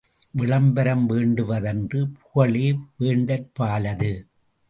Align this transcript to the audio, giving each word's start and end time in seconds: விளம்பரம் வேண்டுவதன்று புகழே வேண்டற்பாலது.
விளம்பரம் 0.31 1.05
வேண்டுவதன்று 1.05 2.07
புகழே 2.07 2.79
வேண்டற்பாலது. 2.99 4.11